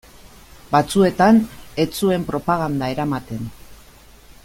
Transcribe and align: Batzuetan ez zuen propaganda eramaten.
Batzuetan 0.71 1.37
ez 1.83 1.87
zuen 2.05 2.25
propaganda 2.31 2.91
eramaten. 2.97 3.47